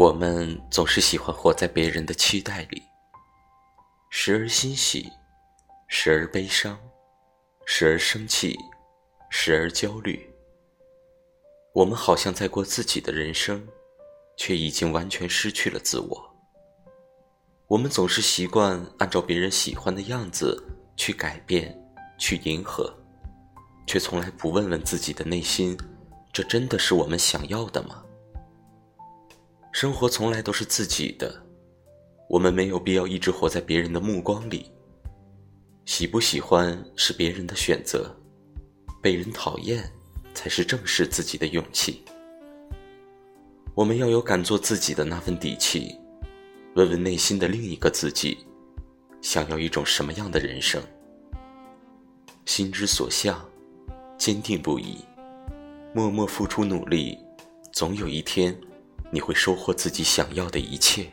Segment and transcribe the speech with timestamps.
[0.00, 2.82] 我们总是喜欢活在别人的期待里，
[4.08, 5.06] 时而欣喜，
[5.88, 6.78] 时而悲伤，
[7.66, 8.56] 时而生气，
[9.28, 10.26] 时而焦虑。
[11.74, 13.68] 我们好像在过自己的人生，
[14.38, 16.34] 却已经完全失去了自我。
[17.66, 21.78] 我们总是习惯按照别人喜欢的样子去改变、
[22.18, 22.90] 去迎合，
[23.86, 25.76] 却从来不问问自己的内心：
[26.32, 28.02] 这真的是我们想要的吗？
[29.80, 31.42] 生活从来都是自己的，
[32.28, 34.70] 我们没有必要一直活在别人的目光里。
[35.86, 38.14] 喜不喜欢是别人的选择，
[39.00, 39.90] 被人讨厌
[40.34, 42.04] 才是正视自己的勇气。
[43.74, 45.96] 我们要有敢做自己的那份底气，
[46.74, 48.36] 问问内心的另一个自己，
[49.22, 50.82] 想要一种什么样的人生？
[52.44, 53.42] 心之所向，
[54.18, 54.98] 坚定不移，
[55.94, 57.16] 默默付出努力，
[57.72, 58.54] 总有一天。
[59.10, 61.10] 你会收获自己想要的一切。